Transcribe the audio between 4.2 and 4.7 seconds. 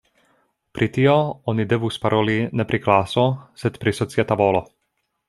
tavolo.